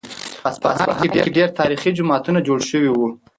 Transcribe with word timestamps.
په 0.41 0.47
اصفهان 0.73 0.97
کې 1.23 1.33
ډېر 1.37 1.49
تاریخي 1.59 1.91
جوماتونه 1.97 2.39
جوړ 2.47 2.59
شوي 2.69 2.89
وو. 2.93 3.07